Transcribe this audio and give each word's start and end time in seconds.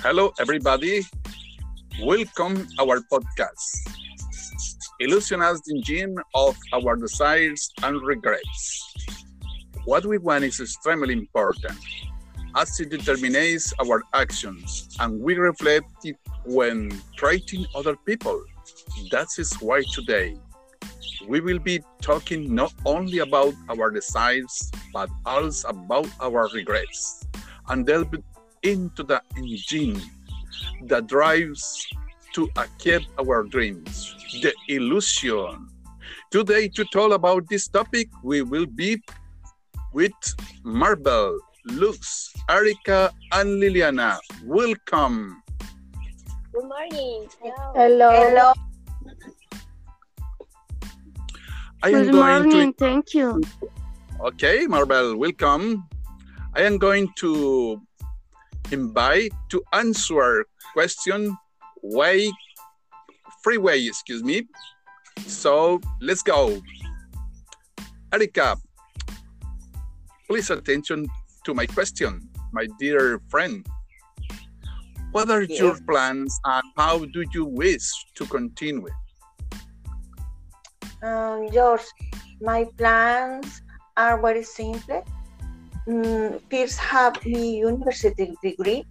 Hello, 0.00 0.32
everybody. 0.38 1.02
Welcome 2.02 2.68
our 2.78 3.00
podcast. 3.00 3.88
Illusion 5.00 5.40
as 5.42 5.60
the 5.62 5.74
engine 5.76 6.16
of 6.34 6.56
our 6.72 6.96
desires 6.96 7.72
and 7.82 8.00
regrets. 8.02 8.94
What 9.84 10.04
we 10.04 10.18
want 10.18 10.44
is 10.44 10.60
extremely 10.60 11.14
important 11.14 11.78
as 12.54 12.78
it 12.78 12.90
determines 12.90 13.72
our 13.80 14.02
actions 14.12 14.94
and 15.00 15.18
we 15.18 15.34
reflect 15.34 15.90
it 16.04 16.16
when 16.44 16.92
treating 17.16 17.64
other 17.74 17.96
people. 17.96 18.44
That 19.10 19.28
is 19.38 19.54
why 19.60 19.82
today 19.92 20.36
we 21.26 21.40
will 21.40 21.58
be 21.58 21.80
talking 22.02 22.54
not 22.54 22.72
only 22.84 23.18
about 23.18 23.54
our 23.70 23.90
desires 23.90 24.70
but 24.92 25.08
also 25.24 25.68
about 25.68 26.08
our 26.20 26.48
regrets 26.52 27.26
and 27.68 27.86
delve 27.86 28.14
into 28.62 29.02
the 29.02 29.20
engine 29.36 30.00
that 30.84 31.06
drives 31.06 31.86
to 32.34 32.48
achieve 32.56 33.06
our 33.18 33.44
dreams, 33.44 34.14
the 34.42 34.52
illusion. 34.68 35.68
Today, 36.30 36.68
to 36.68 36.84
talk 36.92 37.12
about 37.12 37.48
this 37.48 37.68
topic, 37.68 38.08
we 38.22 38.42
will 38.42 38.66
be 38.66 39.00
with 39.92 40.12
Marvel, 40.62 41.38
Luz, 41.64 42.32
Erica, 42.50 43.12
and 43.32 43.62
Liliana. 43.62 44.18
Welcome. 44.44 45.42
Good 46.52 46.64
morning. 46.64 47.28
Hello. 47.74 48.10
Hello. 48.10 48.52
I 51.82 51.88
am 51.90 52.04
Good 52.04 52.12
going 52.12 52.48
morning. 52.48 52.72
Thank 52.72 53.14
you. 53.14 53.40
Okay, 54.20 54.66
Marvel, 54.66 55.16
welcome. 55.16 55.88
I 56.54 56.62
am 56.62 56.78
going 56.78 57.12
to 57.16 57.80
invite 58.72 59.32
to 59.50 59.62
answer 59.72 60.44
question 60.72 61.36
way 61.82 62.30
freeway, 63.42 63.86
excuse 63.86 64.24
me. 64.24 64.42
So 65.26 65.80
let's 66.00 66.22
go. 66.22 66.60
Erica, 68.12 68.56
please 70.26 70.50
attention 70.50 71.06
to 71.44 71.54
my 71.54 71.66
question, 71.66 72.28
my 72.52 72.66
dear 72.80 73.20
friend. 73.28 73.64
What 75.12 75.30
are 75.30 75.42
your 75.42 75.78
plans 75.86 76.38
and 76.44 76.64
how 76.76 77.04
do 77.06 77.24
you 77.32 77.44
wish 77.46 77.86
to 78.16 78.26
continue? 78.26 78.90
Um, 81.02 81.48
George, 81.52 81.86
my 82.40 82.66
plans 82.76 83.62
are 83.96 84.20
very 84.20 84.42
simple. 84.42 85.04
Mm, 85.86 86.42
first, 86.50 86.78
have 86.78 87.14
my 87.24 87.38
university 87.38 88.34
degree 88.42 88.84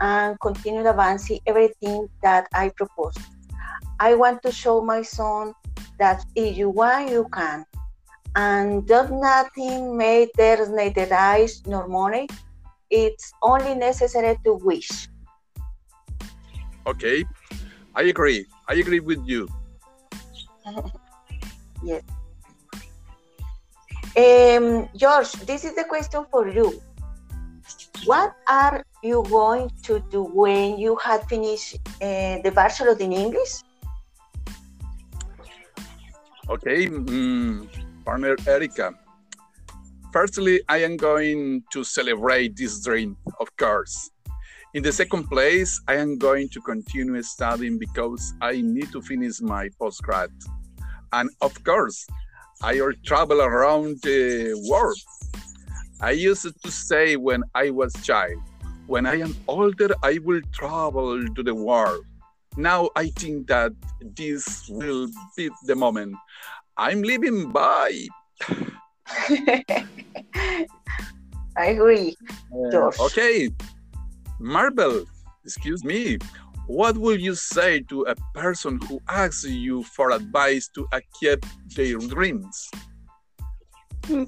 and 0.00 0.38
continue 0.40 0.86
advancing 0.86 1.40
everything 1.46 2.08
that 2.22 2.46
I 2.54 2.70
propose. 2.70 3.14
I 3.98 4.14
want 4.14 4.42
to 4.42 4.52
show 4.52 4.80
my 4.80 5.02
son 5.02 5.54
that 5.98 6.24
if 6.36 6.56
you 6.56 6.70
want, 6.70 7.10
you 7.10 7.26
can. 7.32 7.64
And 8.36 8.86
does 8.86 9.10
nothing 9.10 9.96
matters 9.96 10.68
neither 10.68 11.08
eyes 11.12 11.62
nor 11.66 11.88
money. 11.88 12.28
It's 12.90 13.32
only 13.42 13.74
necessary 13.74 14.38
to 14.44 14.54
wish. 14.62 15.08
Okay, 16.86 17.24
I 17.96 18.02
agree. 18.02 18.46
I 18.68 18.74
agree 18.74 19.00
with 19.00 19.26
you. 19.26 19.48
Um, 24.16 24.88
George, 24.96 25.32
this 25.44 25.64
is 25.64 25.74
the 25.74 25.84
question 25.84 26.24
for 26.30 26.48
you. 26.48 26.80
What 28.06 28.34
are 28.48 28.82
you 29.02 29.22
going 29.28 29.70
to 29.84 30.00
do 30.10 30.22
when 30.22 30.78
you 30.78 30.96
have 30.96 31.24
finished 31.24 31.76
uh, 32.00 32.40
the 32.40 32.50
bachelor 32.54 32.96
in 32.98 33.12
English? 33.12 33.60
Okay, 36.48 36.86
mm, 36.86 37.68
partner 38.04 38.36
Erica. 38.46 38.94
Firstly, 40.12 40.62
I 40.68 40.78
am 40.78 40.96
going 40.96 41.64
to 41.72 41.84
celebrate 41.84 42.56
this 42.56 42.82
dream, 42.82 43.16
of 43.38 43.54
course. 43.58 44.10
In 44.72 44.82
the 44.82 44.92
second 44.92 45.28
place, 45.28 45.80
I 45.88 45.96
am 45.96 46.16
going 46.16 46.48
to 46.50 46.60
continue 46.60 47.20
studying 47.22 47.78
because 47.78 48.32
I 48.40 48.62
need 48.62 48.92
to 48.92 49.02
finish 49.02 49.42
my 49.42 49.68
postgrad. 49.80 50.30
And 51.12 51.28
of 51.42 51.62
course, 51.64 52.06
I 52.62 52.80
will 52.80 52.94
travel 53.04 53.42
around 53.42 54.00
the 54.02 54.54
world. 54.68 54.98
I 56.00 56.12
used 56.12 56.46
to 56.62 56.70
say 56.70 57.16
when 57.16 57.42
I 57.54 57.70
was 57.70 57.92
child, 58.02 58.40
when 58.86 59.06
I 59.06 59.20
am 59.20 59.36
older, 59.48 59.94
I 60.02 60.18
will 60.22 60.40
travel 60.52 61.26
to 61.26 61.42
the 61.42 61.54
world. 61.54 62.04
Now 62.56 62.90
I 62.96 63.08
think 63.08 63.48
that 63.48 63.72
this 64.00 64.68
will 64.68 65.08
be 65.36 65.50
the 65.66 65.76
moment. 65.76 66.16
I'm 66.76 67.02
living 67.02 67.50
by. 67.52 68.06
I 71.56 71.66
agree. 71.66 72.16
Uh, 72.52 72.70
George. 72.70 72.98
Okay, 73.00 73.50
Marvel, 74.40 75.04
excuse 75.44 75.84
me. 75.84 76.18
What 76.66 76.98
will 76.98 77.18
you 77.18 77.36
say 77.36 77.80
to 77.82 78.02
a 78.02 78.16
person 78.34 78.80
who 78.88 79.00
asks 79.08 79.44
you 79.44 79.84
for 79.84 80.10
advice 80.10 80.68
to 80.74 80.88
achieve 80.90 81.38
their 81.76 81.98
dreams? 81.98 82.68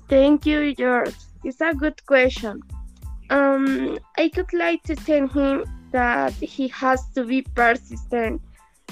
Thank 0.09 0.47
you, 0.47 0.72
George. 0.75 1.16
It's 1.43 1.60
a 1.60 1.75
good 1.75 2.04
question. 2.06 2.60
Um, 3.31 3.98
I 4.16 4.28
could 4.28 4.53
like 4.53 4.84
to 4.84 4.94
tell 4.94 5.27
him 5.27 5.65
that 5.91 6.32
he 6.34 6.69
has 6.69 7.04
to 7.16 7.25
be 7.25 7.43
persistent. 7.43 8.41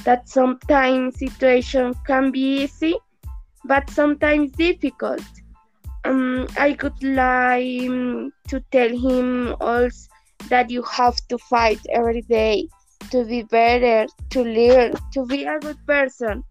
That 0.03 0.29
sometimes 0.29 1.19
situations 1.19 1.97
can 2.05 2.33
be 2.33 2.65
easy, 2.65 2.97
but 3.65 3.89
sometimes 3.91 4.53
difficult. 4.53 5.23
Um, 6.05 6.49
I 6.59 6.73
could 6.73 7.01
like 7.03 7.89
um, 7.91 8.33
to 8.49 8.61
tell 8.73 8.91
him 8.91 9.55
also 9.61 10.09
that 10.49 10.69
you 10.69 10.83
have 10.83 11.17
to 11.29 11.39
fight 11.39 11.81
every 11.91 12.23
day 12.23 12.69
to 13.11 13.25
be 13.25 13.43
better, 13.43 14.07
to 14.31 14.43
learn, 14.43 14.95
to 15.13 15.27
be 15.27 15.45
a 15.45 15.59
good 15.61 15.79
person. 15.87 16.45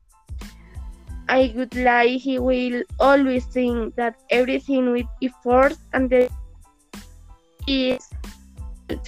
I 1.28 1.54
would 1.56 1.76
like 1.76 2.22
he 2.22 2.38
will 2.40 2.84
always 3.00 3.46
think 3.46 3.96
that 3.96 4.16
everything 4.30 4.92
with 4.92 5.08
effort 5.22 5.74
and 5.94 6.10
the 6.10 6.30
is 7.68 8.08
good. 8.88 9.02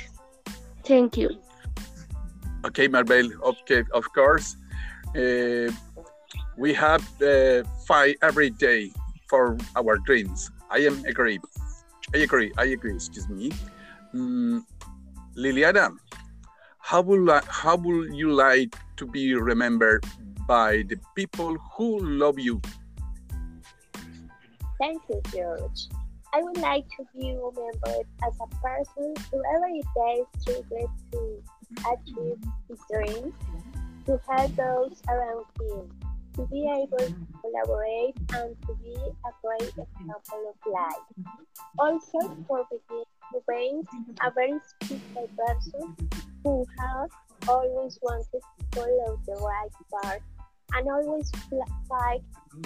Thank 0.83 1.17
you. 1.17 1.29
Okay, 2.65 2.87
Marvel, 2.87 3.29
okay, 3.43 3.83
of 3.93 4.11
course. 4.13 4.55
Uh, 5.15 5.71
we 6.57 6.73
have 6.73 7.05
uh, 7.21 7.63
fight 7.87 8.17
every 8.21 8.49
day 8.49 8.91
for 9.29 9.57
our 9.75 9.97
dreams. 9.99 10.49
I 10.71 10.79
am 10.79 11.05
agree. 11.05 11.39
I 12.15 12.19
agree. 12.19 12.51
I 12.57 12.65
agree. 12.65 12.95
Excuse 12.95 13.29
me. 13.29 13.51
Mm, 14.13 14.63
Liliana, 15.37 15.91
how 16.87 17.01
will 17.01 17.29
I- 17.29 17.43
how 17.49 17.75
will 17.75 18.07
you 18.13 18.31
like 18.31 18.73
to 18.95 19.05
be 19.05 19.35
remembered 19.35 20.05
by 20.47 20.83
the 20.87 20.95
people 21.15 21.57
who 21.75 21.99
love 21.99 22.39
you? 22.39 22.61
Thank 24.79 25.01
you, 25.09 25.19
George. 25.33 25.81
I 26.33 26.41
would 26.41 26.57
like 26.59 26.85
to 26.95 27.03
be 27.13 27.35
remembered 27.35 28.07
as 28.25 28.33
a 28.39 28.47
person 28.63 29.13
who 29.27 29.43
every 29.55 29.81
day 29.99 30.23
strives 30.39 30.95
to 31.11 31.43
achieve 31.91 32.39
his 32.69 32.79
dreams, 32.89 33.33
to 34.05 34.17
help 34.29 34.55
those 34.55 34.95
around 35.09 35.45
him, 35.59 35.91
to 36.35 36.47
be 36.47 36.71
able 36.71 37.03
to 37.03 37.27
collaborate, 37.41 38.15
and 38.39 38.55
to 38.65 38.73
be 38.81 38.95
a 38.95 39.31
great 39.43 39.75
example 39.75 40.53
of 40.53 40.71
life. 40.71 41.07
Also, 41.79 42.19
for 42.47 42.65
being 43.49 43.83
a 44.21 44.31
very 44.31 44.57
special 44.79 45.27
person 45.35 45.97
who 46.47 46.65
has 46.79 47.09
always 47.49 47.99
wanted 48.01 48.25
to 48.31 48.39
follow 48.71 49.19
the 49.27 49.35
right 49.49 49.75
path 49.93 50.21
and 50.73 50.87
always 50.87 51.29
fl- 51.49 51.71
fight 51.89 52.23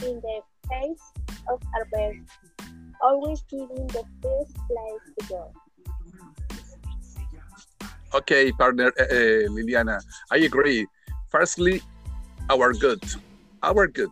in 0.07 0.22
the 0.22 0.38
face 0.69 1.06
of 1.50 1.60
adversity 1.81 2.22
always 3.01 3.42
giving 3.50 3.88
the 3.88 4.04
first 4.22 4.54
place 4.69 5.06
to 5.18 5.22
go. 5.28 5.51
Okay, 8.13 8.51
partner 8.51 8.92
uh, 9.00 9.04
uh, 9.04 9.50
Liliana, 9.56 9.98
I 10.30 10.38
agree. 10.38 10.86
Firstly, 11.30 11.81
our 12.50 12.74
good, 12.74 13.01
our 13.63 13.88
good. 13.88 14.12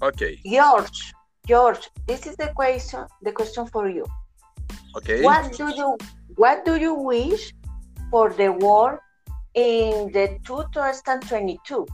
Okay, 0.00 0.40
George, 0.46 1.12
George, 1.46 1.90
this 2.06 2.26
is 2.26 2.36
the 2.36 2.48
question. 2.54 3.04
The 3.22 3.32
question 3.32 3.66
for 3.66 3.90
you. 3.90 4.06
okay. 4.96 5.22
What 5.22 5.52
do 5.52 5.68
you 5.76 5.98
What 6.36 6.64
do 6.64 6.76
you 6.76 6.94
wish 6.94 7.52
for 8.10 8.30
the 8.30 8.52
world 8.52 8.98
in 9.54 10.12
the 10.12 10.38
2022? 10.44 11.86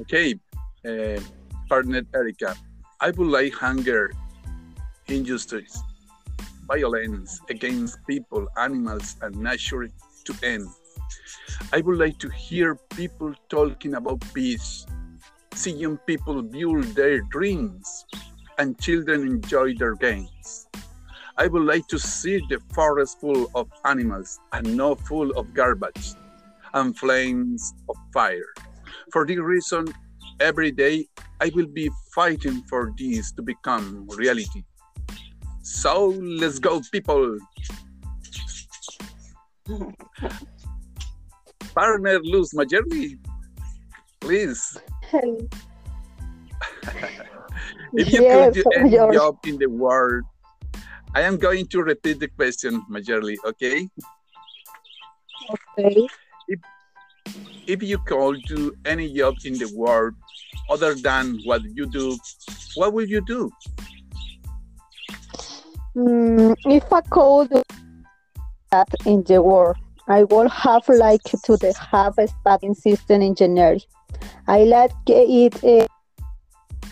Okay, 0.00 0.34
uh, 0.88 1.20
partner 1.68 2.02
Erica, 2.14 2.56
I 3.00 3.10
would 3.10 3.26
like 3.26 3.52
hunger, 3.52 4.10
injustice, 5.08 5.78
violence 6.66 7.40
against 7.50 7.98
people, 8.06 8.46
animals, 8.56 9.16
and 9.20 9.36
nature 9.36 9.88
to 10.24 10.34
end. 10.42 10.68
I 11.72 11.80
would 11.80 11.98
like 11.98 12.18
to 12.18 12.30
hear 12.30 12.76
people 12.96 13.34
talking 13.48 13.94
about 13.94 14.22
peace, 14.32 14.86
see 15.54 15.72
young 15.72 15.98
people 15.98 16.42
build 16.42 16.84
their 16.94 17.20
dreams, 17.22 18.06
and 18.58 18.78
children 18.80 19.26
enjoy 19.26 19.74
their 19.74 19.94
games. 19.96 20.69
I 21.36 21.46
would 21.46 21.62
like 21.62 21.86
to 21.88 21.98
see 21.98 22.42
the 22.48 22.60
forest 22.74 23.20
full 23.20 23.50
of 23.54 23.70
animals 23.84 24.38
and 24.52 24.76
not 24.76 25.00
full 25.06 25.30
of 25.32 25.54
garbage 25.54 26.14
and 26.74 26.96
flames 26.96 27.74
of 27.88 27.96
fire. 28.12 28.52
For 29.12 29.26
this 29.26 29.38
reason, 29.38 29.86
every 30.40 30.70
day 30.70 31.06
I 31.40 31.50
will 31.54 31.66
be 31.66 31.90
fighting 32.14 32.62
for 32.68 32.92
this 32.98 33.32
to 33.32 33.42
become 33.42 34.06
reality. 34.10 34.64
So 35.62 36.08
let's 36.08 36.58
go, 36.58 36.80
people. 36.92 37.38
Partner 41.74 42.20
Luz 42.24 42.52
Mayerli, 42.52 43.18
please. 44.20 44.76
if 47.94 48.12
you 48.12 48.22
Yes, 48.22 48.54
could 48.54 48.64
do 48.64 48.64
any 48.76 48.90
job 49.14 49.38
in 49.46 49.58
the 49.58 49.68
world, 49.68 50.24
I 51.12 51.22
am 51.22 51.38
going 51.38 51.66
to 51.66 51.82
repeat 51.82 52.20
the 52.20 52.28
question, 52.28 52.82
Mayerli, 52.88 53.36
okay? 53.44 53.88
Okay. 55.50 56.06
If 56.46 56.60
if 57.66 57.82
you 57.82 57.98
could 57.98 58.42
do 58.46 58.72
any 58.84 59.12
job 59.12 59.34
in 59.44 59.54
the 59.54 59.72
world 59.74 60.14
other 60.68 60.94
than 60.94 61.40
what 61.44 61.62
you 61.64 61.86
do, 61.90 62.16
what 62.76 62.92
will 62.92 63.06
you 63.06 63.20
do? 63.26 63.50
Mm, 65.96 66.54
if 66.66 66.92
I 66.92 67.00
could 67.00 67.50
do 67.50 67.62
that 68.70 68.88
in 69.04 69.24
the 69.24 69.42
world, 69.42 69.76
I 70.06 70.24
would 70.24 70.50
have 70.50 70.88
liked 70.88 71.34
to 71.44 71.56
the 71.56 71.74
have 71.90 72.18
a 72.18 72.28
studying 72.28 72.74
system 72.74 73.22
engineering. 73.22 73.82
I 74.46 74.62
like 74.62 74.92
it. 75.08 75.58
It 75.64 75.88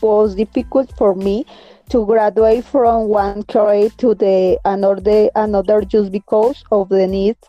was 0.01 0.35
difficult 0.35 0.93
for 0.97 1.15
me 1.15 1.47
to 1.91 2.05
graduate 2.07 2.65
from 2.65 3.09
one 3.09 3.43
career 3.45 3.91
to 3.99 4.15
the 4.15 4.59
another 4.65 5.31
another 5.35 5.83
just 5.83 6.13
because 6.13 6.63
of 6.71 6.89
the 6.89 7.07
needs 7.07 7.47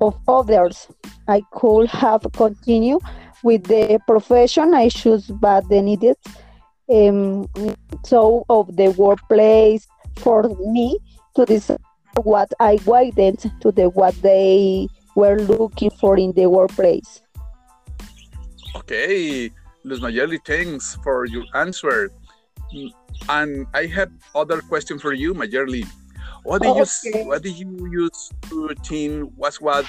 of 0.00 0.18
others. 0.28 0.88
I 1.26 1.42
could 1.52 1.88
have 1.88 2.26
continued 2.32 3.02
with 3.42 3.64
the 3.64 4.00
profession 4.06 4.74
I 4.74 4.88
choose, 4.88 5.26
but 5.26 5.68
the 5.68 5.82
needs 5.82 6.16
um, 6.90 7.48
so 8.04 8.44
of 8.48 8.76
the 8.76 8.88
workplace 8.88 9.86
for 10.16 10.48
me 10.66 10.98
to 11.36 11.44
decide 11.44 11.78
what 12.22 12.52
I 12.58 12.78
wanted 12.84 13.38
to 13.60 13.72
the 13.72 13.90
what 13.90 14.14
they 14.22 14.88
were 15.14 15.38
looking 15.38 15.90
for 15.90 16.16
in 16.16 16.32
the 16.32 16.46
workplace. 16.46 17.22
Okay, 18.76 19.50
Luz 19.84 20.00
Mayerli, 20.00 20.38
thanks 20.44 20.96
for 21.02 21.26
your 21.26 21.44
answer. 21.54 22.10
And 23.28 23.66
I 23.74 23.86
have 23.86 24.10
other 24.34 24.60
question 24.62 24.98
for 24.98 25.12
you, 25.12 25.34
Mayerli. 25.34 25.84
What 26.44 26.62
did 26.62 26.76
you 26.76 26.82
s- 26.82 27.06
Okay. 27.06 27.24
what 27.24 27.42
did 27.42 27.56
you 27.58 27.86
use 27.90 28.30
to 28.48 28.74
think 28.84 29.30
was 29.36 29.60
what 29.60 29.84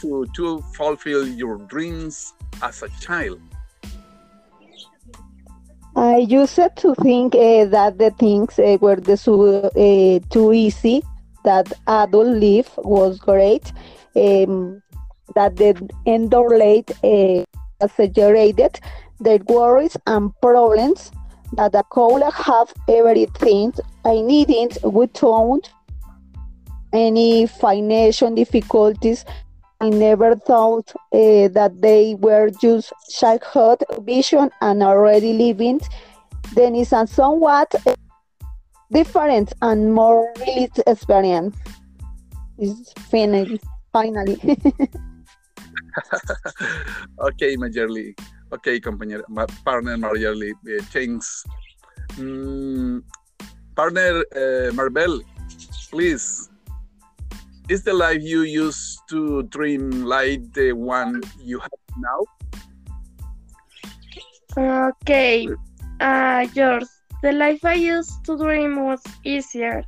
to 0.00 0.24
to 0.36 0.62
fulfill 0.76 1.26
your 1.26 1.56
dreams 1.68 2.32
as 2.62 2.82
a 2.82 2.88
child? 3.00 3.40
I 5.96 6.18
used 6.18 6.60
to 6.76 6.94
think 7.02 7.34
uh, 7.34 7.64
that 7.66 7.98
the 7.98 8.10
things 8.18 8.58
uh, 8.58 8.76
were 8.80 8.96
the 8.96 9.16
uh, 9.72 10.18
too 10.30 10.52
easy, 10.52 11.02
that 11.44 11.72
adult 11.86 12.36
life 12.36 12.70
was 12.78 13.18
great, 13.18 13.72
um, 14.14 14.82
that 15.34 15.56
the 15.56 15.74
late 16.50 16.90
uh, 17.02 17.44
exaggerated 17.80 18.78
the 19.20 19.42
worries 19.48 19.96
and 20.06 20.30
problems 20.42 21.10
that 21.52 21.74
I 21.74 21.82
could 21.90 22.22
have 22.22 22.72
everything 22.88 23.72
I 24.04 24.20
needed 24.20 24.78
without 24.82 25.70
any 26.92 27.46
financial 27.46 28.34
difficulties. 28.34 29.24
I 29.80 29.90
never 29.90 30.36
thought 30.36 30.90
uh, 31.12 31.48
that 31.48 31.72
they 31.80 32.14
were 32.14 32.50
just 32.50 32.92
childhood 33.10 33.84
vision 34.00 34.50
and 34.60 34.82
already 34.82 35.32
living. 35.34 35.80
Then 36.54 36.74
it's 36.74 36.92
a 36.92 37.06
somewhat 37.06 37.74
uh, 37.86 37.94
different 38.90 39.52
and 39.60 39.92
more 39.92 40.32
realistic 40.38 40.84
experience. 40.86 41.56
Is 42.58 42.90
finished, 43.10 43.62
finally. 43.92 44.40
okay, 47.20 47.56
Mayerli. 47.56 48.16
Okay, 48.52 48.80
compañera, 48.80 49.24
partner 49.64 49.98
Mayerli, 49.98 50.52
uh, 50.52 50.82
thanks. 50.92 51.42
Mm, 52.14 53.02
partner 53.74 54.22
uh, 54.30 54.70
Maribel, 54.72 55.20
please. 55.90 56.48
Is 57.68 57.82
the 57.82 57.92
life 57.92 58.22
you 58.22 58.42
used 58.42 59.02
to 59.10 59.42
dream 59.50 60.04
like 60.04 60.52
the 60.54 60.70
one 60.72 61.20
you 61.42 61.58
have 61.58 61.70
now? 61.98 62.20
Okay, 64.56 65.48
uh, 65.98 66.46
George, 66.54 66.86
the 67.22 67.32
life 67.32 67.64
I 67.64 67.74
used 67.74 68.24
to 68.26 68.38
dream 68.38 68.86
was 68.86 69.02
easier, 69.24 69.82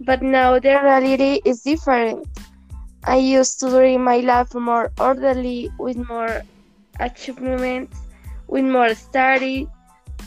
but 0.00 0.20
now 0.22 0.58
the 0.58 0.74
reality 0.82 1.40
is 1.44 1.62
different. 1.62 2.26
I 3.04 3.16
used 3.16 3.60
to 3.60 3.70
dream 3.70 4.02
my 4.02 4.18
life 4.18 4.52
more 4.54 4.90
orderly, 4.98 5.70
with 5.78 5.96
more 6.08 6.42
achievements, 7.00 7.98
with 8.48 8.64
more 8.64 8.94
study, 8.94 9.68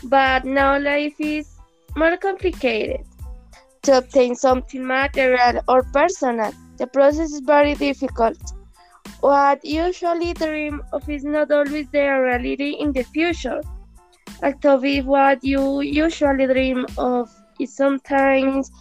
but 0.03 0.45
now 0.45 0.77
life 0.77 1.15
is 1.19 1.47
more 1.95 2.17
complicated. 2.17 3.01
To 3.83 3.97
obtain 3.97 4.35
something 4.35 4.85
material 4.85 5.61
or 5.67 5.83
personal, 5.83 6.51
the 6.77 6.87
process 6.87 7.31
is 7.31 7.39
very 7.39 7.75
difficult. 7.75 8.37
What 9.21 9.63
usually 9.63 10.33
dream 10.33 10.81
of 10.93 11.09
is 11.09 11.23
not 11.23 11.51
always 11.51 11.89
the 11.89 11.99
reality 11.99 12.71
in 12.79 12.91
the 12.91 13.03
future. 13.03 13.61
Actually, 14.41 15.01
what 15.01 15.43
you 15.43 15.81
usually 15.81 16.45
dream 16.45 16.85
of 16.97 17.29
is 17.59 17.75
sometimes 17.75 18.71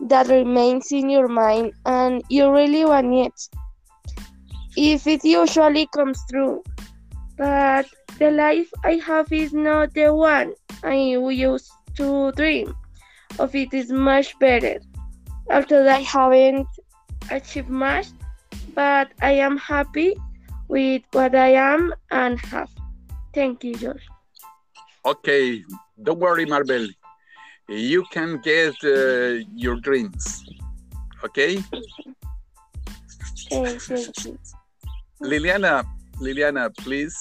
that 0.00 0.28
remains 0.28 0.92
in 0.92 1.08
your 1.08 1.28
mind 1.28 1.72
and 1.86 2.22
you 2.28 2.50
really 2.50 2.84
want 2.84 3.14
it. 3.14 3.48
If 4.76 5.06
it 5.06 5.24
usually 5.24 5.86
comes 5.94 6.20
true. 6.30 6.62
But 7.36 7.86
the 8.18 8.30
life 8.30 8.70
I 8.84 8.94
have 9.06 9.30
is 9.32 9.52
not 9.52 9.92
the 9.94 10.12
one 10.14 10.54
I 10.82 10.94
used 10.94 11.70
to 11.96 12.32
dream 12.32 12.74
of. 13.38 13.54
It 13.54 13.74
is 13.74 13.90
much 13.90 14.38
better. 14.38 14.80
Although 15.50 15.88
I 15.88 16.00
haven't 16.00 16.66
achieved 17.30 17.68
much, 17.68 18.06
but 18.74 19.08
I 19.20 19.32
am 19.32 19.56
happy 19.58 20.14
with 20.68 21.02
what 21.12 21.34
I 21.34 21.52
am 21.52 21.94
and 22.10 22.40
have. 22.40 22.70
Thank 23.34 23.64
you, 23.64 23.74
George. 23.74 24.06
Okay, 25.04 25.62
don't 26.02 26.18
worry, 26.18 26.46
Maribel. 26.46 26.88
You 27.68 28.04
can 28.12 28.38
get 28.38 28.74
uh, 28.84 29.44
your 29.54 29.76
dreams. 29.76 30.44
Okay, 31.24 31.62
thank 33.50 33.88
you. 34.24 34.38
Liliana, 35.22 35.84
Liliana, 36.20 36.74
please. 36.76 37.16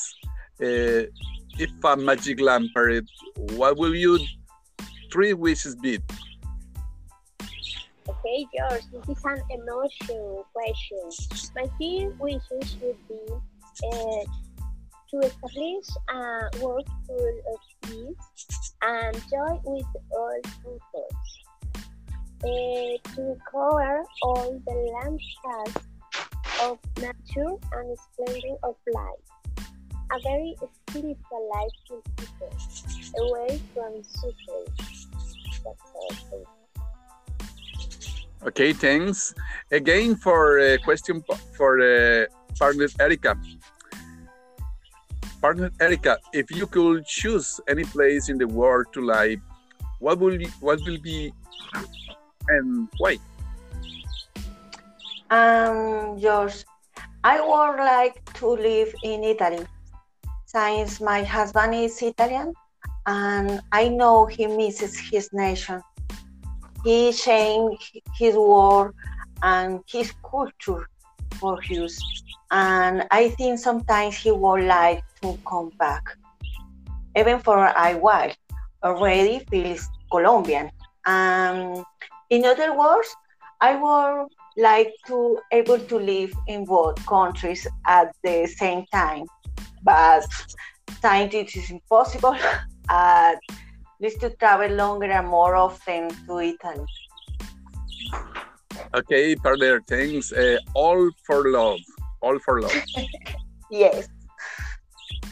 Uh, 0.61 1.07
if 1.57 1.71
a 1.83 1.97
magic 1.97 2.39
lamp 2.41 2.69
appeared, 2.75 3.07
what 3.55 3.77
will 3.77 3.95
you 3.95 4.19
three 5.11 5.33
wishes 5.33 5.75
be? 5.75 5.99
Okay, 8.07 8.45
George, 8.57 8.83
this 8.91 9.17
is 9.17 9.25
an 9.25 9.41
emotional 9.49 10.45
question. 10.53 11.09
My 11.55 11.65
three 11.77 12.07
wishes 12.19 12.77
would 12.81 12.97
be 13.07 13.21
uh, 13.31 14.23
to 15.11 15.19
establish 15.19 15.85
a 16.09 16.49
world 16.61 16.87
full 17.07 17.41
of 17.53 17.59
peace 17.81 18.73
and 18.81 19.15
joy 19.29 19.59
with 19.63 19.85
all 20.11 20.41
people. 20.63 21.07
Uh, 22.43 23.13
to 23.15 23.21
recover 23.21 24.03
all 24.21 24.61
the 24.67 24.73
landscapes 24.73 25.87
of 26.63 26.79
nature 26.97 27.55
and 27.73 27.97
splendor 27.97 28.55
of 28.63 28.75
life. 28.93 29.25
A 30.11 30.19
very 30.21 30.55
spiritual 30.87 31.49
life 31.53 31.71
with 31.89 32.03
people, 32.15 32.53
away 33.19 33.59
from 33.73 34.03
suffering. 34.03 34.85
Okay, 38.45 38.73
thanks. 38.73 39.33
Again 39.71 40.15
for 40.15 40.59
a 40.59 40.77
question 40.77 41.23
for 41.57 41.81
uh, 41.81 42.25
partner 42.59 42.87
Erica. 42.99 43.37
Partner 45.41 45.71
Erica, 45.79 46.19
if 46.33 46.51
you 46.51 46.67
could 46.67 47.05
choose 47.05 47.59
any 47.67 47.83
place 47.83 48.29
in 48.29 48.37
the 48.37 48.47
world 48.47 48.85
to 48.93 49.01
live, 49.01 49.39
what 49.99 50.19
will 50.19 50.37
what 50.61 50.79
will 50.85 50.99
be 50.99 51.33
and 52.49 52.87
why? 52.97 53.17
Um, 55.29 56.19
George, 56.19 56.63
I 57.23 57.41
would 57.41 57.77
like 57.83 58.21
to 58.35 58.47
live 58.47 58.93
in 59.03 59.23
Italy 59.23 59.65
since 60.45 61.01
my 61.01 61.23
husband 61.23 61.73
is 61.73 62.01
Italian 62.01 62.53
and 63.07 63.61
I 63.71 63.89
know 63.89 64.25
he 64.27 64.45
misses 64.45 64.97
his 64.97 65.29
nation. 65.33 65.81
He 66.83 67.11
changed 67.11 67.99
his 68.17 68.35
world 68.35 68.93
and 69.41 69.81
his 69.87 70.13
culture 70.29 70.87
for 71.39 71.59
us. 71.59 71.99
And 72.51 73.07
I 73.09 73.29
think 73.29 73.59
sometimes 73.59 74.15
he 74.17 74.31
would 74.31 74.63
like 74.63 75.03
to 75.21 75.37
come 75.47 75.71
back. 75.79 76.03
Even 77.15 77.39
for 77.39 77.65
a 77.65 77.93
while, 77.95 78.31
already 78.83 79.39
feels 79.49 79.87
Colombian. 80.11 80.69
Um, 81.05 81.83
in 82.29 82.45
other 82.45 82.77
words, 82.77 83.15
I 83.61 83.75
would 83.75 84.27
like 84.57 84.93
to 85.07 85.39
able 85.51 85.79
to 85.79 85.97
live 85.97 86.33
in 86.47 86.65
both 86.65 87.05
countries 87.05 87.67
at 87.85 88.15
the 88.23 88.47
same 88.47 88.85
time, 88.91 89.25
but 89.83 90.25
since 91.01 91.33
it 91.33 91.55
is 91.55 91.71
impossible, 91.71 92.35
at 92.89 93.39
least 93.99 94.21
to 94.21 94.29
travel 94.31 94.71
longer 94.71 95.07
and 95.07 95.27
more 95.27 95.55
often 95.55 96.09
to 96.25 96.39
Italy. 96.39 96.85
Okay, 98.93 99.35
partner, 99.35 99.81
thanks. 99.87 100.31
Uh, 100.31 100.57
all 100.73 101.09
for 101.25 101.51
love. 101.51 101.79
All 102.21 102.39
for 102.39 102.61
love. 102.61 102.75
yes. 103.71 104.07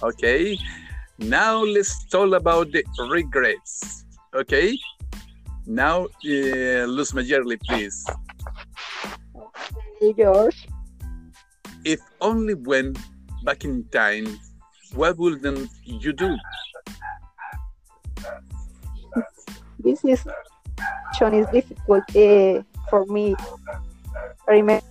Okay, 0.02 0.58
now 1.18 1.64
let's 1.64 2.06
talk 2.10 2.34
about 2.34 2.72
the 2.72 2.84
regrets. 3.10 4.06
Okay, 4.36 4.78
now 5.66 6.06
uh, 6.06 6.86
Luz 6.88 7.14
Mayerly, 7.14 7.58
please. 7.58 8.06
George. 10.12 10.68
If 11.86 12.02
only 12.20 12.56
when 12.56 12.96
back 13.44 13.64
in 13.64 13.86
time, 13.92 14.28
what 14.96 15.18
would 15.18 15.42
then 15.42 15.70
you 15.86 16.12
do? 16.12 16.36
This 19.80 20.04
is 20.04 20.26
question 21.24 21.40
is 21.40 21.48
difficult 21.52 22.04
uh, 22.16 22.64
for 22.90 23.06
me. 23.06 23.36
Remember, 24.48 24.86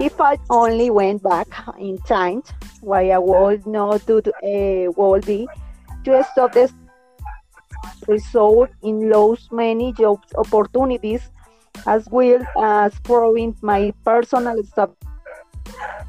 if 0.00 0.20
I 0.20 0.38
only 0.50 0.90
went 0.90 1.22
back 1.22 1.48
in 1.78 1.98
time, 1.98 2.42
why 2.80 3.10
I 3.10 3.18
would 3.18 3.66
not 3.66 4.06
do 4.06 4.18
uh, 4.18 4.92
would 4.96 5.26
be 5.26 5.48
to 6.04 6.24
stop 6.32 6.52
this 6.52 6.72
result 8.06 8.70
in 8.82 9.10
lost 9.10 9.52
many 9.52 9.92
job 9.92 10.20
opportunities 10.36 11.22
as 11.86 12.06
well 12.10 12.40
as 12.62 12.98
growing 13.00 13.56
my 13.62 13.92
personal 14.04 14.62
stuff 14.64 14.90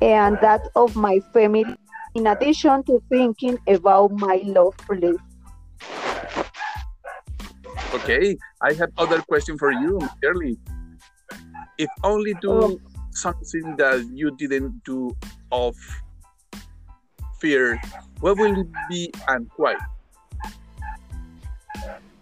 and 0.01 0.37
that 0.41 0.61
of 0.75 0.95
my 0.95 1.19
family 1.33 1.77
in 2.15 2.27
addition 2.27 2.83
to 2.83 3.01
thinking 3.09 3.57
about 3.67 4.11
my 4.11 4.41
love 4.45 4.73
for 4.85 4.95
life. 4.97 5.15
Okay, 7.93 8.37
I 8.61 8.73
have 8.73 8.89
other 8.97 9.21
question 9.21 9.57
for 9.57 9.71
you, 9.71 9.99
Shirley. 10.23 10.57
If 11.77 11.89
only 12.03 12.33
do 12.35 12.51
Oh. 12.51 12.79
something 13.11 13.75
that 13.77 14.07
you 14.13 14.31
didn't 14.31 14.83
do 14.83 15.15
of 15.51 15.75
fear, 17.39 17.79
what 18.19 18.37
will 18.37 18.57
it 18.59 18.67
be 18.89 19.11
and 19.27 19.47
why? 19.55 19.75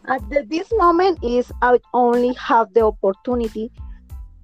At 0.07 0.29
the, 0.29 0.45
this 0.47 0.71
moment 0.73 1.23
is 1.23 1.51
I 1.61 1.79
only 1.93 2.33
have 2.33 2.73
the 2.73 2.85
opportunity 2.85 3.71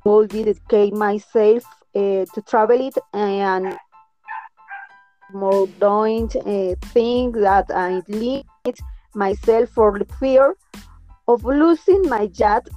to 0.06 0.26
dedicate 0.28 0.94
myself 0.94 1.64
uh, 1.96 2.26
to 2.34 2.42
travel 2.48 2.80
it 2.88 2.98
and 3.14 3.78
more 5.34 5.68
doing 5.80 6.30
uh, 6.38 6.76
things 6.94 7.38
that 7.40 7.66
I 7.74 8.02
limit 8.08 8.80
myself 9.14 9.70
for 9.70 10.00
the 10.00 10.06
fear 10.20 10.56
of 11.28 11.44
losing 11.44 12.04
my 12.08 12.28
job 12.28 12.68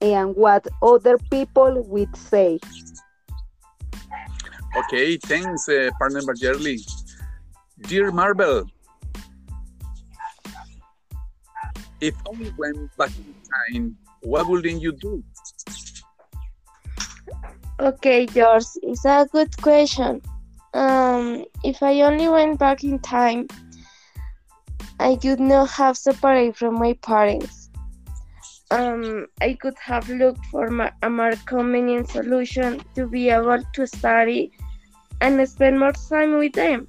and 0.00 0.34
what 0.34 0.66
other 0.82 1.18
people 1.30 1.82
would 1.84 2.14
say. 2.16 2.58
Okay, 4.76 5.16
thanks, 5.16 5.68
uh, 5.68 5.90
partner 5.98 6.20
Marjerly. 6.22 6.84
Dear 7.82 8.10
Marvel, 8.10 8.64
if 12.00 12.14
only 12.26 12.52
went 12.58 12.96
back 12.96 13.10
in 13.16 13.34
time, 13.50 13.96
what 14.22 14.48
wouldn't 14.48 14.82
you 14.82 14.92
do? 14.92 15.22
Okay, 17.78 18.26
George, 18.26 18.64
it's 18.82 19.04
a 19.04 19.28
good 19.30 19.54
question. 19.60 20.22
Um, 20.74 21.44
if 21.64 21.82
I 21.82 22.00
only 22.02 22.28
went 22.28 22.58
back 22.58 22.84
in 22.84 22.98
time, 22.98 23.46
I 24.98 25.16
could 25.16 25.40
not 25.40 25.70
have 25.70 25.96
separated 25.96 26.56
from 26.56 26.78
my 26.78 26.94
parents. 26.94 27.70
Um, 28.70 29.26
I 29.40 29.54
could 29.54 29.76
have 29.78 30.08
looked 30.08 30.44
for 30.46 30.66
a 31.02 31.10
more 31.10 31.34
convenient 31.44 32.08
solution 32.08 32.82
to 32.94 33.06
be 33.06 33.30
able 33.30 33.62
to 33.74 33.86
study 33.86 34.52
and 35.20 35.48
spend 35.48 35.78
more 35.78 35.92
time 35.92 36.38
with 36.38 36.54
them. 36.54 36.88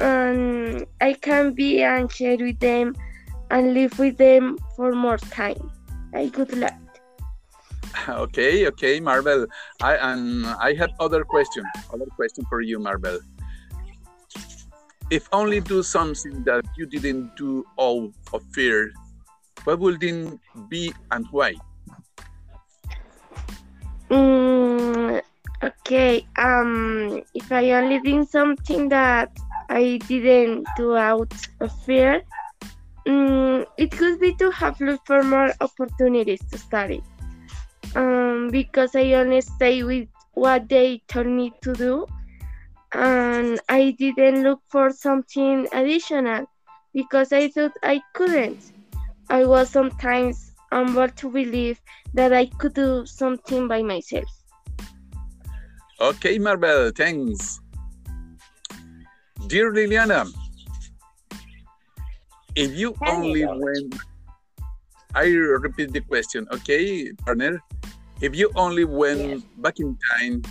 Um, 0.00 0.84
I 1.00 1.12
can 1.12 1.52
be 1.52 1.82
and 1.82 2.10
share 2.10 2.36
with 2.36 2.58
them 2.58 2.94
and 3.52 3.74
live 3.74 3.96
with 3.98 4.16
them 4.16 4.58
for 4.74 4.92
more 4.92 5.18
time. 5.18 5.70
I 6.14 6.28
could 6.28 6.56
like. 6.56 6.74
Okay, 8.08 8.66
okay, 8.66 8.98
Marvel. 9.00 9.46
I 9.80 9.96
and 9.96 10.46
I 10.46 10.72
have 10.74 10.90
other 10.98 11.24
question, 11.24 11.62
other 11.92 12.08
question 12.16 12.44
for 12.48 12.60
you, 12.60 12.80
Marvel. 12.80 13.20
If 15.10 15.28
only 15.32 15.60
do 15.60 15.82
something 15.82 16.42
that 16.44 16.64
you 16.76 16.86
didn't 16.86 17.36
do 17.36 17.64
out 17.78 18.12
of 18.32 18.42
fear, 18.56 18.92
what 19.64 19.78
would 19.78 20.02
it 20.02 20.40
be 20.68 20.92
and 21.12 21.26
why? 21.30 21.54
Mm, 24.08 25.20
okay. 25.62 26.26
Um, 26.36 27.22
if 27.34 27.52
I 27.52 27.72
only 27.72 28.00
did 28.00 28.28
something 28.28 28.88
that 28.88 29.36
I 29.68 30.00
didn't 30.08 30.66
do 30.76 30.96
out 30.96 31.32
of 31.60 31.70
fear, 31.84 32.22
mm, 33.06 33.66
it 33.76 33.90
could 33.90 34.20
be 34.20 34.34
to 34.34 34.50
have 34.50 34.80
looked 34.80 35.06
for 35.06 35.22
more 35.22 35.52
opportunities 35.60 36.40
to 36.50 36.58
study. 36.58 37.02
Um, 37.94 38.48
because 38.50 38.94
I 38.94 39.12
only 39.12 39.40
stay 39.40 39.82
with 39.82 40.08
what 40.34 40.68
they 40.68 41.02
told 41.08 41.26
me 41.26 41.52
to 41.62 41.72
do, 41.74 42.06
and 42.94 43.60
I 43.68 43.94
didn't 43.98 44.42
look 44.42 44.60
for 44.68 44.90
something 44.90 45.68
additional 45.72 46.46
because 46.94 47.32
I 47.32 47.48
thought 47.48 47.72
I 47.82 48.00
couldn't. 48.14 48.72
I 49.28 49.44
was 49.44 49.70
sometimes 49.70 50.52
unable 50.70 51.08
to 51.08 51.30
believe 51.30 51.80
that 52.14 52.32
I 52.32 52.46
could 52.46 52.74
do 52.74 53.06
something 53.06 53.68
by 53.68 53.82
myself. 53.82 54.28
Okay, 56.00 56.38
Marbel, 56.38 56.94
thanks. 56.96 57.60
Dear 59.46 59.72
Liliana, 59.72 60.26
if 62.54 62.76
you 62.76 62.96
only 63.06 63.44
went, 63.46 63.96
I 65.14 65.26
repeat 65.28 65.92
the 65.92 66.00
question, 66.00 66.46
okay, 66.52 67.12
partner? 67.24 67.60
If 68.20 68.36
you 68.36 68.50
only 68.54 68.84
went 68.84 69.20
Yes. 69.20 69.42
back 69.58 69.80
in 69.80 69.98
time, 70.16 70.42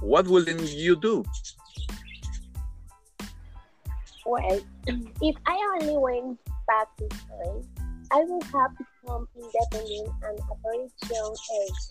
what 0.00 0.26
wouldn't 0.26 0.68
you 0.72 0.96
do? 0.96 1.24
Well, 4.24 4.60
if 5.22 5.36
I 5.46 5.78
only 5.80 5.96
went 5.96 6.38
back 6.66 6.88
in 7.00 7.08
time, 7.08 7.62
I 8.12 8.24
would 8.24 8.44
have 8.44 8.72
become 8.78 9.28
independent 9.36 10.10
and 10.22 10.38
a 10.38 10.54
very 10.62 10.88
young 11.10 11.36
age, 11.62 11.84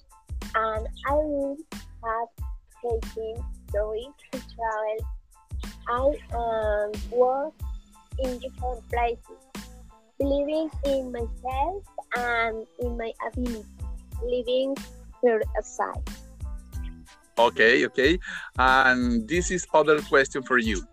and 0.56 0.88
I 1.08 1.14
would 1.16 1.58
have 2.04 2.30
taken 2.82 3.44
the 3.72 3.84
risk 3.84 4.20
to 4.32 4.40
travel 4.56 5.00
out 5.88 6.16
um, 6.34 6.92
and 6.94 7.12
work 7.12 7.54
in 8.20 8.40
different 8.40 8.88
places, 8.90 9.40
believing 10.20 10.70
in 10.86 11.12
myself 11.12 11.84
and 12.16 12.66
in 12.80 12.98
my 12.98 13.12
ability, 13.28 13.66
living 14.24 14.76
per 15.22 15.42
aside. 15.60 16.04
Okay, 17.38 17.86
okay. 17.86 18.20
And 18.58 19.28
this 19.28 19.52
is 19.52 19.68
other 19.74 20.02
question 20.02 20.42
for 20.44 20.58
you. 20.58 20.88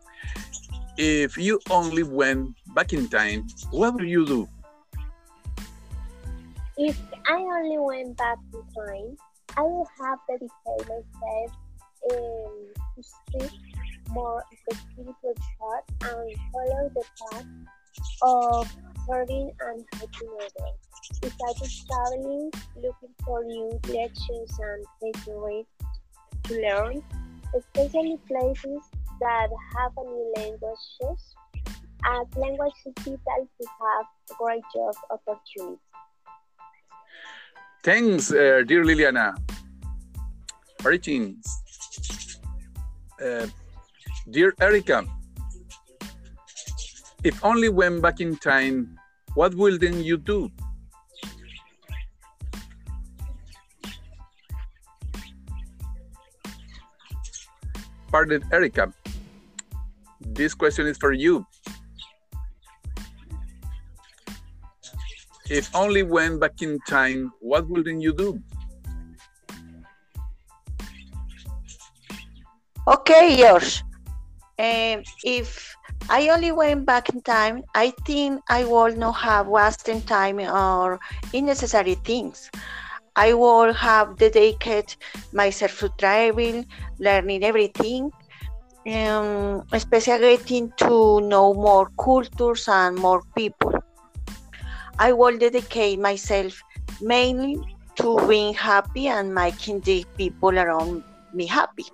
If 0.99 1.39
you 1.39 1.61
only 1.71 2.03
went 2.03 2.57
back 2.75 2.93
in 2.93 3.09
time, 3.09 3.47
what 3.71 3.95
would 3.95 4.09
you 4.09 4.27
do? 4.27 4.49
If 6.77 6.99
I 7.29 7.37
only 7.37 7.79
went 7.79 8.17
back 8.17 8.39
in 8.53 8.63
time, 8.75 9.17
I 9.57 9.63
would 9.63 9.87
have 10.01 10.19
dedicated 10.29 10.51
myself 10.89 11.53
um, 12.11 12.53
to 13.33 13.51
more 14.11 14.45
the 14.69 14.77
spiritual 14.77 15.35
path 15.35 16.13
and 16.13 16.37
follow 16.53 16.91
the 16.95 17.05
path 17.21 17.47
of 18.23 18.69
serving 19.07 19.51
and 19.61 19.85
helping 19.95 20.29
others. 20.41 20.79
Besides 21.21 21.85
traveling, 21.87 22.51
looking 22.77 23.15
for 23.25 23.45
new 23.45 23.79
directions 23.83 24.59
and 24.61 24.85
risks 25.29 26.01
to 26.45 26.55
learn, 26.55 27.03
especially 27.57 28.19
places 28.27 28.83
that 29.21 29.49
have 29.77 29.93
a 29.97 30.05
new 30.05 30.33
languages, 30.37 31.35
as 32.05 32.27
language 32.37 32.73
is 32.87 32.93
vital 33.05 33.49
to 33.61 33.67
have 33.81 34.07
great 34.39 34.63
job 34.75 34.95
opportunities. 35.11 35.79
Thanks, 37.83 38.33
uh, 38.33 38.63
dear 38.67 38.85
Liliana. 38.85 39.37
Origins. 40.85 41.63
Uh, 43.23 43.47
dear 44.31 44.55
Erica, 44.61 45.05
if 47.25 47.45
only 47.45 47.69
went 47.69 48.03
back 48.03 48.21
in 48.21 48.37
time, 48.37 48.99
what 49.35 49.55
will 49.55 49.79
then 49.79 50.03
you 50.03 50.17
do? 50.17 50.51
Pardon, 58.11 58.45
Erica. 58.53 58.93
This 60.21 60.53
question 60.55 60.87
is 60.87 60.99
for 60.99 61.13
you. 61.13 61.47
If 65.49 65.75
only 65.75 66.03
went 66.03 66.41
back 66.41 66.61
in 66.61 66.79
time, 66.89 67.33
what 67.41 67.69
wouldn't 67.69 68.03
you 68.03 68.13
do? 68.13 68.39
Okay, 72.87 73.37
George. 73.37 73.83
Um, 74.63 75.03
if 75.25 75.77
I 76.09 76.29
only 76.29 76.53
went 76.53 76.87
back 76.87 77.09
in 77.09 77.21
time, 77.23 77.65
I 77.75 77.91
think 78.07 78.43
I 78.49 78.63
would 78.65 78.97
not 78.97 79.15
have 79.15 79.49
wasted 79.49 80.07
time 80.07 80.39
or 80.39 81.01
unnecessary 81.35 81.97
things. 81.97 82.49
I 83.17 83.35
would 83.35 83.75
have 83.75 84.19
dedicated 84.19 84.95
myself 85.33 85.81
to 85.81 85.89
travel, 85.99 86.65
learning 87.01 87.43
everything, 87.43 88.13
um, 88.87 89.67
especially 89.73 90.37
getting 90.37 90.73
to 90.77 91.21
know 91.23 91.55
more 91.55 91.91
cultures 91.99 92.69
and 92.69 92.97
more 92.97 93.23
people. 93.35 93.75
I 94.97 95.13
will 95.13 95.37
dedicate 95.39 95.99
myself 95.99 96.63
mainly 97.01 97.59
to 97.97 98.17
being 98.29 98.55
happy 98.55 99.09
and 99.09 99.35
making 99.35 99.81
the 99.81 100.05
people 100.17 100.57
around 100.57 101.03
me 101.35 101.47
happy. 101.47 101.87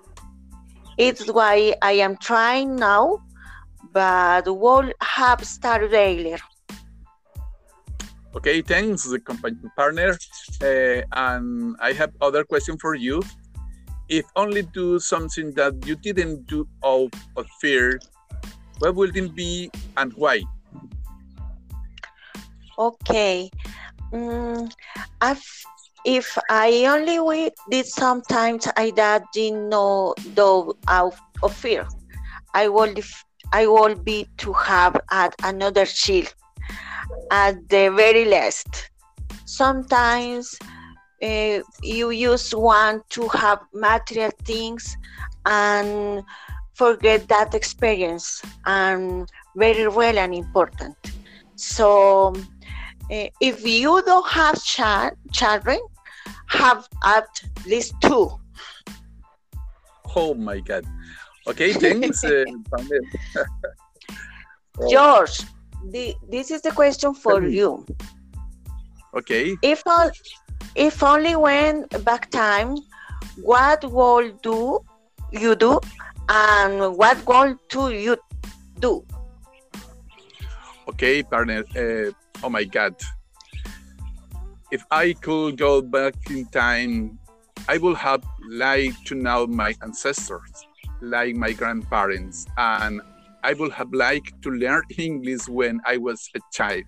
It's 0.99 1.31
why 1.31 1.73
I 1.81 1.93
am 1.93 2.17
trying 2.17 2.75
now, 2.75 3.23
but 3.93 4.43
will 4.45 4.91
have 4.99 5.43
started 5.45 5.93
earlier. 5.93 6.37
Okay, 8.35 8.61
thanks, 8.61 9.03
the 9.09 9.19
company 9.19 9.55
partner. 9.77 10.17
Uh, 10.61 11.01
and 11.13 11.75
I 11.79 11.93
have 11.93 12.11
other 12.19 12.43
question 12.43 12.77
for 12.77 12.95
you. 12.95 13.23
If 14.09 14.25
only 14.35 14.63
do 14.63 14.99
something 14.99 15.53
that 15.53 15.87
you 15.87 15.95
didn't 15.95 16.47
do 16.47 16.67
out 16.83 17.15
of 17.37 17.47
fear, 17.61 17.99
what 18.79 18.95
would 18.95 19.15
it 19.15 19.33
be 19.33 19.71
and 19.95 20.11
why? 20.13 20.43
Okay. 22.77 23.49
Mm, 24.11 24.69
I've, 25.21 25.45
if 26.05 26.37
I 26.49 26.85
only 26.85 27.51
did 27.69 27.85
sometimes 27.85 28.67
I 28.77 28.91
that 28.91 29.23
didn't 29.33 29.69
know 29.69 30.15
though 30.33 30.75
out 30.87 31.15
of 31.43 31.55
fear. 31.55 31.87
I 32.53 32.67
will 32.67 32.93
I 33.51 33.67
will 33.67 33.95
be 33.95 34.27
to 34.37 34.53
have 34.53 34.99
at 35.11 35.33
another 35.43 35.85
shield 35.85 36.33
at 37.31 37.67
the 37.69 37.89
very 37.89 38.25
least. 38.25 38.89
Sometimes 39.45 40.57
uh, 41.21 41.59
you 41.81 42.13
just 42.13 42.53
want 42.53 43.09
to 43.09 43.27
have 43.29 43.59
material 43.73 44.31
things 44.45 44.95
and 45.45 46.23
forget 46.73 47.27
that 47.27 47.53
experience 47.53 48.41
and 48.65 49.27
very 49.55 49.87
real 49.87 50.19
and 50.19 50.33
important. 50.33 50.95
So 51.55 52.33
uh, 53.11 53.27
if 53.41 53.65
you 53.65 54.01
don't 54.05 54.27
have 54.27 54.63
child, 54.63 55.13
children, 55.31 55.79
have 56.47 56.87
at 57.03 57.27
least 57.65 57.93
two. 58.01 58.31
Oh 60.15 60.33
my 60.33 60.59
God. 60.59 60.85
Okay, 61.47 61.73
thanks. 61.73 62.23
uh, 62.25 62.45
oh. 64.79 64.89
George, 64.91 65.41
the, 65.89 66.15
this 66.29 66.51
is 66.51 66.61
the 66.61 66.71
question 66.71 67.13
for 67.13 67.43
you. 67.47 67.85
Okay. 69.15 69.55
If 69.63 69.81
all, 69.85 70.11
if 70.75 71.01
only 71.01 71.35
when 71.35 71.87
back 72.03 72.29
time, 72.29 72.77
what 73.41 73.83
will 73.91 74.31
do 74.43 74.79
you 75.31 75.55
do, 75.55 75.79
and 76.27 76.95
what 76.95 77.25
will 77.25 77.55
do 77.69 77.89
you 77.91 78.17
do? 78.79 79.03
Okay, 80.87 81.23
partner. 81.23 81.63
Uh, 81.75 82.11
oh 82.43 82.49
my 82.49 82.63
God. 82.63 82.95
If 84.71 84.85
I 84.91 85.13
could 85.13 85.57
go 85.57 85.81
back 85.81 86.15
in 86.29 86.45
time, 86.47 87.19
I 87.67 87.77
would 87.77 87.97
have 87.97 88.23
liked 88.49 89.05
to 89.07 89.15
know 89.15 89.47
my 89.47 89.73
ancestors, 89.81 90.51
like 91.01 91.35
my 91.35 91.53
grandparents, 91.53 92.45
and 92.57 93.01
I 93.43 93.53
would 93.53 93.71
have 93.71 93.91
liked 93.93 94.41
to 94.43 94.51
learn 94.51 94.83
English 94.97 95.47
when 95.47 95.79
I 95.85 95.97
was 95.97 96.29
a 96.35 96.39
child 96.51 96.83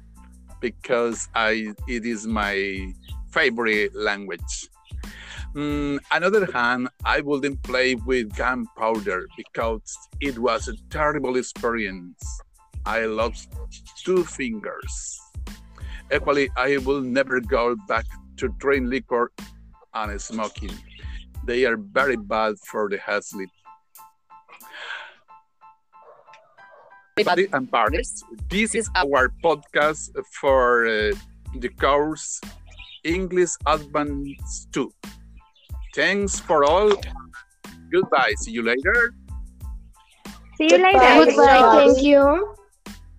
because 0.60 1.28
I 1.34 1.74
it 1.88 2.06
is 2.06 2.28
my 2.28 2.94
favorite 3.32 3.96
language. 3.96 4.70
Mm, 5.56 6.00
another 6.12 6.46
hand, 6.52 6.90
I 7.04 7.22
wouldn't 7.22 7.62
play 7.64 7.96
with 7.96 8.36
gunpowder 8.36 9.28
because 9.36 9.98
it 10.22 10.40
was 10.40 10.68
a 10.68 10.76
terrible 10.90 11.36
experience. 11.36 12.24
I 12.86 13.06
lost 13.06 13.52
two 14.04 14.24
fingers. 14.24 15.20
Equally, 16.14 16.50
I 16.58 16.78
will 16.78 17.02
never 17.02 17.40
go 17.40 17.76
back 17.88 18.06
to 18.38 18.50
drink 18.60 18.88
liquor 18.90 19.32
and 19.94 20.22
smoking. 20.22 20.72
They 21.46 21.66
are 21.66 21.78
very 21.78 22.18
bad 22.18 22.56
for 22.68 22.90
the 22.90 22.98
health 22.98 23.26
sleep. 23.26 23.50
Everybody 27.18 27.48
and 27.54 27.70
partners. 27.72 28.24
This 28.50 28.76
is 28.76 28.90
our 28.96 29.32
podcast 29.44 30.10
for 30.40 30.88
uh, 30.88 31.12
the 31.56 31.70
course 31.70 32.42
English 33.04 33.52
Advanced 33.66 34.72
2. 34.74 34.92
Thanks 35.94 36.40
for 36.40 36.64
all. 36.64 36.92
Goodbye. 37.92 38.34
See 38.38 38.52
you 38.52 38.64
later. 38.64 39.14
See 40.58 40.72
you 40.72 40.78
later. 40.78 41.26
Goodbye. 41.26 41.86
Thank 41.86 42.02
you. 42.02 42.56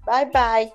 Bye 0.07 0.25
bye. 0.25 0.73